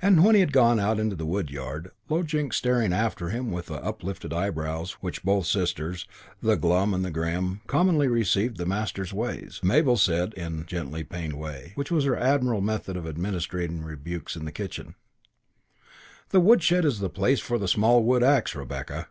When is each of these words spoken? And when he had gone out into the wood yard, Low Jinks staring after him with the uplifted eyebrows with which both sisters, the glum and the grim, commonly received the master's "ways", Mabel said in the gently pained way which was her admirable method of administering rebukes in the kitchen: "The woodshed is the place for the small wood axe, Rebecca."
And 0.00 0.22
when 0.24 0.36
he 0.36 0.40
had 0.40 0.52
gone 0.52 0.78
out 0.78 1.00
into 1.00 1.16
the 1.16 1.26
wood 1.26 1.50
yard, 1.50 1.90
Low 2.08 2.22
Jinks 2.22 2.56
staring 2.56 2.92
after 2.92 3.30
him 3.30 3.50
with 3.50 3.66
the 3.66 3.82
uplifted 3.82 4.32
eyebrows 4.32 4.92
with 4.98 5.02
which 5.02 5.22
both 5.24 5.46
sisters, 5.46 6.06
the 6.40 6.56
glum 6.56 6.94
and 6.94 7.04
the 7.04 7.10
grim, 7.10 7.60
commonly 7.66 8.06
received 8.06 8.58
the 8.58 8.64
master's 8.64 9.12
"ways", 9.12 9.58
Mabel 9.60 9.96
said 9.96 10.34
in 10.34 10.58
the 10.58 10.62
gently 10.64 11.02
pained 11.02 11.32
way 11.36 11.72
which 11.74 11.90
was 11.90 12.04
her 12.04 12.16
admirable 12.16 12.60
method 12.60 12.96
of 12.96 13.08
administering 13.08 13.82
rebukes 13.82 14.36
in 14.36 14.44
the 14.44 14.52
kitchen: 14.52 14.94
"The 16.28 16.38
woodshed 16.38 16.84
is 16.84 17.00
the 17.00 17.10
place 17.10 17.40
for 17.40 17.58
the 17.58 17.66
small 17.66 18.04
wood 18.04 18.22
axe, 18.22 18.54
Rebecca." 18.54 19.08